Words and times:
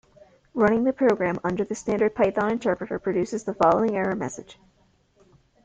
Running 0.55 0.83
the 0.83 0.93
program 0.93 1.37
under 1.43 1.63
the 1.63 1.75
standard 1.75 2.15
Python 2.15 2.49
interpreter 2.49 2.97
produces 2.97 3.43
the 3.43 3.53
following 3.53 3.95
error 3.95 4.15
message. 4.15 4.57